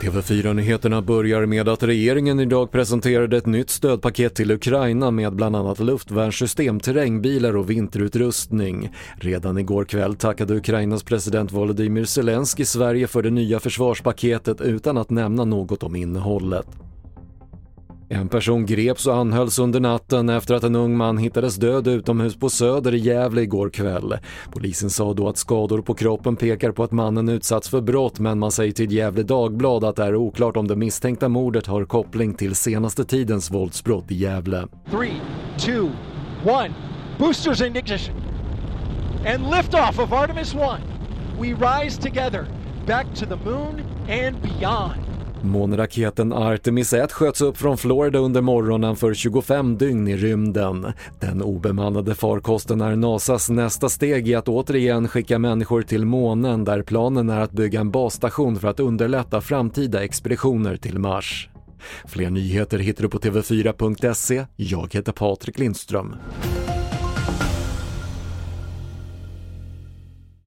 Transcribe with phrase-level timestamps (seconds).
[0.00, 5.78] TV4-nyheterna börjar med att regeringen idag presenterade ett nytt stödpaket till Ukraina med bland annat
[5.78, 8.94] luftvärnssystem, terrängbilar och vinterutrustning.
[9.16, 15.10] Redan igår kväll tackade Ukrainas president Volodymyr Zelensky Sverige för det nya försvarspaketet utan att
[15.10, 16.87] nämna något om innehållet.
[18.10, 22.36] En person greps och anhölls under natten efter att en ung man hittades död utomhus
[22.36, 24.18] på Söder i Gävle igår kväll.
[24.52, 28.38] Polisen sa då att skador på kroppen pekar på att mannen utsatts för brott men
[28.38, 32.34] man säger till Gävle Dagblad att det är oklart om det misstänkta mordet har koppling
[32.34, 34.66] till senaste tidens våldsbrott i Gävle.
[34.90, 35.08] 3,
[35.58, 35.72] 2,
[36.50, 36.72] 1.
[37.18, 38.14] Boosters in ignition.
[39.26, 40.60] And liftoff of Artemis 1.
[41.40, 42.46] We rise together
[42.86, 45.07] back to the moon and beyond.
[45.42, 50.86] Månraketen Artemis 1 sköts upp från Florida under morgonen för 25 dygn i rymden.
[51.20, 56.82] Den obemannade farkosten är NASAs nästa steg i att återigen skicka människor till månen där
[56.82, 61.48] planen är att bygga en basstation för att underlätta framtida expeditioner till Mars.
[62.06, 64.46] Fler nyheter hittar du på TV4.se.
[64.56, 66.14] Jag heter Patrik Lindström.